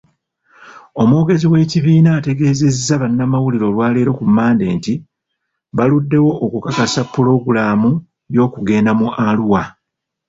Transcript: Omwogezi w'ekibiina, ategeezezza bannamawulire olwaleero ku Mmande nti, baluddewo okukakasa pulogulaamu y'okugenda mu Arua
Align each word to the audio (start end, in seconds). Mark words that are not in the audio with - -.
Omwogezi 1.01 1.45
w'ekibiina, 1.51 2.09
ategeezezza 2.19 2.93
bannamawulire 3.01 3.65
olwaleero 3.67 4.11
ku 4.17 4.23
Mmande 4.27 4.65
nti, 4.77 4.93
baluddewo 5.77 6.31
okukakasa 6.45 7.01
pulogulaamu 7.13 7.89
y'okugenda 8.35 8.91
mu 8.99 9.07
Arua 9.27 9.63